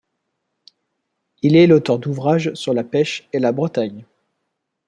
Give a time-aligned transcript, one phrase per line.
[1.43, 4.03] Il est l'auteur d'ouvrages sur la pêche et la Bretagne.